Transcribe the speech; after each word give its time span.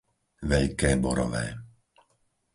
Veľké 0.49 0.89
Borové 1.03 1.45